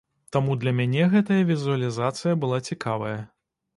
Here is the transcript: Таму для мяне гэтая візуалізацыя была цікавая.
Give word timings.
Таму 0.35 0.55
для 0.61 0.71
мяне 0.77 1.03
гэтая 1.13 1.37
візуалізацыя 1.51 2.33
была 2.45 2.57
цікавая. 2.73 3.17